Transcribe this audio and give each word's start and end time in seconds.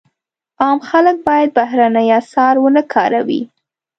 عام 0.61 0.79
خلک 0.89 1.17
باید 1.27 1.49
بهرني 1.57 2.07
اسعار 2.19 2.55
ونه 2.59 2.81
کاروي. 2.93 3.41